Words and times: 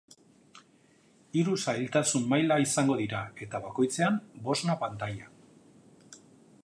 Hiru 1.41 1.57
zailtasun 1.65 2.25
maila 2.33 2.57
izango 2.65 2.97
dira 3.03 3.21
eta 3.47 3.61
bakoitzean 3.67 4.19
bosna 4.49 4.81
pantaila. 4.85 5.31